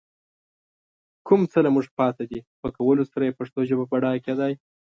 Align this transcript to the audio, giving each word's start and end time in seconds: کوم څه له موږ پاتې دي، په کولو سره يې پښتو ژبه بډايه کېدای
کوم 1.27 1.41
څه 1.51 1.59
له 1.65 1.69
موږ 1.75 1.85
پاتې 1.99 2.23
دي، 2.31 2.39
په 2.61 2.67
کولو 2.77 3.03
سره 3.11 3.23
يې 3.27 3.37
پښتو 3.39 3.59
ژبه 3.69 3.85
بډايه 3.91 4.23
کېدای 4.27 4.53